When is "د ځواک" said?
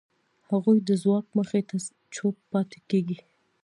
0.87-1.27